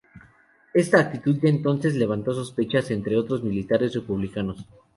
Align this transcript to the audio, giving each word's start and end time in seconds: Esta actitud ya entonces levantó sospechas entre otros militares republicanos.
Esta 0.73 0.99
actitud 0.99 1.35
ya 1.43 1.49
entonces 1.49 1.93
levantó 1.93 2.33
sospechas 2.33 2.89
entre 2.89 3.15
otros 3.17 3.43
militares 3.43 3.93
republicanos. 3.93 4.65